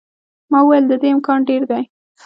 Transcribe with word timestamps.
ما 0.51 0.59
وویل، 0.63 0.85
د 0.87 0.93
دې 1.01 1.07
امکان 1.15 1.39
ډېر 1.49 1.61
دی. 1.71 1.83